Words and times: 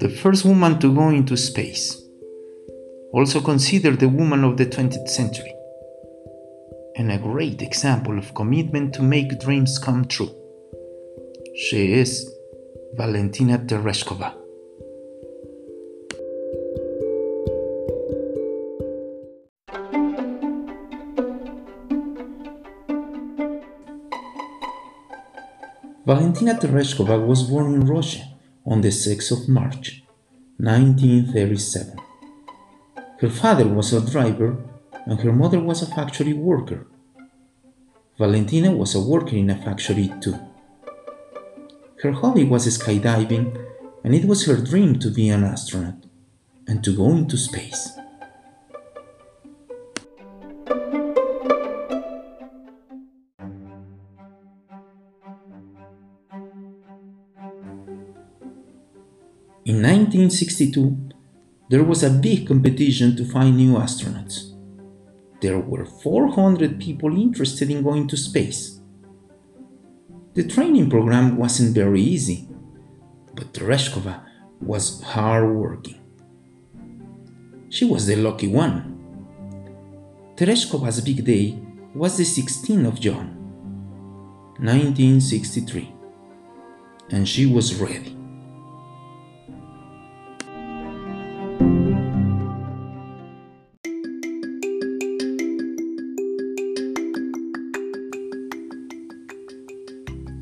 the 0.00 0.08
first 0.08 0.44
woman 0.44 0.78
to 0.78 0.94
go 0.94 1.08
into 1.08 1.36
space, 1.36 2.00
also 3.12 3.40
considered 3.40 3.98
the 3.98 4.08
woman 4.08 4.44
of 4.44 4.56
the 4.56 4.64
20th 4.64 5.08
century, 5.08 5.52
and 6.94 7.10
a 7.10 7.18
great 7.18 7.62
example 7.62 8.16
of 8.16 8.32
commitment 8.34 8.94
to 8.94 9.02
make 9.02 9.40
dreams 9.40 9.76
come 9.76 10.04
true. 10.04 10.30
She 11.56 11.94
is 11.94 12.32
Valentina 12.94 13.58
Tereshkova. 13.58 14.34
Valentina 26.06 26.54
Tereshkova 26.54 27.26
was 27.26 27.42
born 27.42 27.74
in 27.74 27.84
Russia 27.84 28.37
on 28.68 28.82
the 28.82 28.88
6th 28.88 29.32
of 29.32 29.48
March 29.48 30.02
1937. 30.58 31.98
Her 33.20 33.30
father 33.30 33.66
was 33.66 33.94
a 33.94 34.10
driver 34.10 34.58
and 35.06 35.18
her 35.20 35.32
mother 35.32 35.58
was 35.58 35.80
a 35.80 35.86
factory 35.86 36.34
worker. 36.34 36.86
Valentina 38.18 38.70
was 38.70 38.94
a 38.94 39.00
worker 39.00 39.36
in 39.36 39.48
a 39.48 39.56
factory 39.56 40.12
too. 40.20 40.38
Her 42.02 42.12
hobby 42.12 42.44
was 42.44 42.66
skydiving 42.66 43.46
and 44.04 44.14
it 44.14 44.26
was 44.26 44.44
her 44.44 44.56
dream 44.56 44.98
to 44.98 45.10
be 45.10 45.30
an 45.30 45.44
astronaut 45.44 46.04
and 46.66 46.84
to 46.84 46.94
go 46.94 47.08
into 47.10 47.38
space. 47.38 47.88
In 59.68 59.82
1962, 59.82 60.96
there 61.68 61.84
was 61.84 62.02
a 62.02 62.08
big 62.08 62.48
competition 62.48 63.14
to 63.16 63.24
find 63.26 63.54
new 63.54 63.74
astronauts. 63.74 64.56
There 65.42 65.58
were 65.58 65.84
400 65.84 66.80
people 66.80 67.14
interested 67.14 67.70
in 67.70 67.82
going 67.82 68.08
to 68.08 68.16
space. 68.16 68.80
The 70.32 70.48
training 70.48 70.88
program 70.88 71.36
wasn't 71.36 71.74
very 71.74 72.00
easy, 72.00 72.48
but 73.34 73.52
Tereshkova 73.52 74.22
was 74.62 75.02
hardworking. 75.02 76.00
She 77.68 77.84
was 77.84 78.06
the 78.06 78.16
lucky 78.16 78.48
one. 78.48 78.96
Tereshkova's 80.36 81.02
big 81.02 81.26
day 81.26 81.60
was 81.94 82.16
the 82.16 82.24
16th 82.24 82.88
of 82.88 83.00
June, 83.00 83.36
1963, 84.60 85.94
and 87.10 87.28
she 87.28 87.44
was 87.44 87.74
ready. 87.74 88.17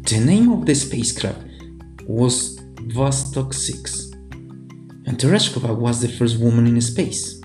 The 0.06 0.20
name 0.20 0.52
of 0.52 0.66
the 0.66 0.74
spacecraft 0.76 1.42
was 2.06 2.60
Vostok 2.94 3.52
6, 3.52 4.12
and 5.04 5.18
Tereshkova 5.18 5.76
was 5.76 6.00
the 6.00 6.08
first 6.08 6.38
woman 6.38 6.68
in 6.68 6.80
space. 6.80 7.40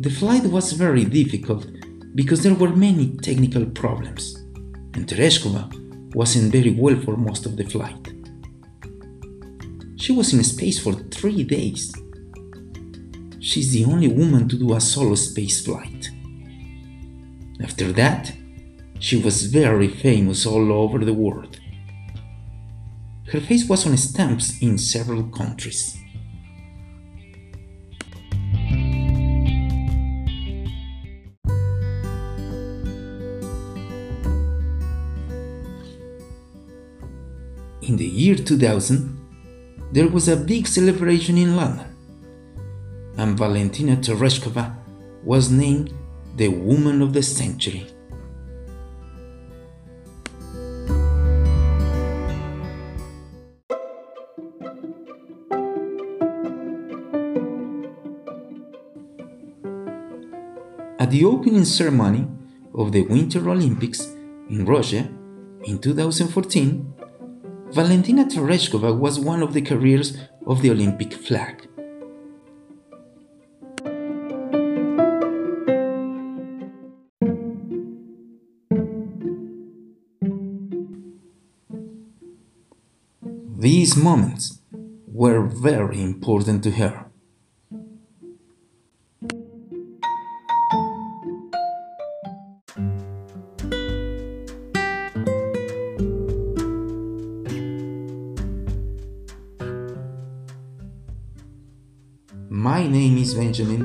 The 0.00 0.10
flight 0.10 0.42
was 0.44 0.72
very 0.72 1.06
difficult 1.06 1.66
because 2.14 2.42
there 2.42 2.52
were 2.52 2.76
many 2.76 3.16
technical 3.22 3.64
problems, 3.64 4.34
and 4.92 5.06
Tereshkova 5.06 6.14
wasn't 6.14 6.52
very 6.52 6.72
well 6.72 7.00
for 7.00 7.16
most 7.16 7.46
of 7.46 7.56
the 7.56 7.64
flight. 7.64 8.12
She 9.96 10.12
was 10.12 10.34
in 10.34 10.44
space 10.44 10.78
for 10.78 10.92
three 10.92 11.44
days. 11.44 11.94
She's 13.40 13.72
the 13.72 13.86
only 13.86 14.08
woman 14.08 14.50
to 14.50 14.58
do 14.58 14.74
a 14.74 14.80
solo 14.82 15.14
space 15.14 15.64
flight. 15.64 16.10
After 17.62 17.90
that, 17.92 18.34
she 19.02 19.16
was 19.16 19.46
very 19.46 19.88
famous 19.88 20.46
all 20.46 20.72
over 20.72 21.04
the 21.04 21.12
world. 21.12 21.58
Her 23.32 23.40
face 23.40 23.68
was 23.68 23.84
on 23.84 23.96
stamps 23.96 24.62
in 24.62 24.78
several 24.78 25.24
countries. 25.24 25.98
In 37.82 37.96
the 37.96 38.06
year 38.06 38.36
2000, 38.36 39.18
there 39.90 40.06
was 40.06 40.28
a 40.28 40.36
big 40.36 40.68
celebration 40.68 41.36
in 41.38 41.56
London, 41.56 41.90
and 43.16 43.36
Valentina 43.36 43.96
Tereshkova 43.96 44.76
was 45.24 45.50
named 45.50 45.92
the 46.36 46.46
Woman 46.46 47.02
of 47.02 47.12
the 47.12 47.22
Century. 47.24 47.88
At 61.02 61.10
the 61.10 61.24
opening 61.24 61.64
ceremony 61.64 62.28
of 62.76 62.92
the 62.92 63.02
Winter 63.02 63.50
Olympics 63.50 64.06
in 64.48 64.64
Russia 64.64 65.08
in 65.64 65.80
2014, 65.80 66.94
Valentina 67.72 68.24
Tereshkova 68.24 68.96
was 68.96 69.18
one 69.18 69.42
of 69.42 69.52
the 69.52 69.62
carriers 69.62 70.16
of 70.46 70.62
the 70.62 70.70
Olympic 70.70 71.12
flag. 71.14 71.66
These 83.58 83.96
moments 83.96 84.60
were 85.08 85.42
very 85.42 86.00
important 86.00 86.62
to 86.62 86.70
her. 86.70 87.11
My 102.54 102.86
name 102.86 103.16
is 103.16 103.32
Benjamin, 103.32 103.80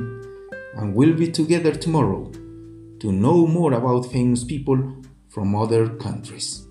and 0.75 0.93
we'll 0.93 1.15
be 1.15 1.31
together 1.31 1.71
tomorrow 1.71 2.29
to 2.99 3.11
know 3.13 3.47
more 3.47 3.71
about 3.71 4.11
famous 4.11 4.43
people 4.43 5.01
from 5.29 5.55
other 5.55 5.87
countries. 5.87 6.66